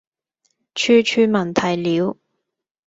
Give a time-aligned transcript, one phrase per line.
[0.73, 2.17] 處處聞啼鳥